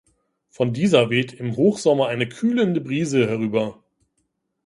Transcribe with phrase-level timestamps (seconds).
[0.49, 3.83] Von dieser weht im Hochsommer eine kühlende Brise herüber.